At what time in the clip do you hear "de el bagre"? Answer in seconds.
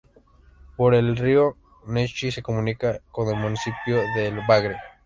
4.15-4.77